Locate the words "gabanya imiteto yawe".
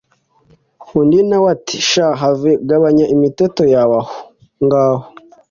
2.69-3.95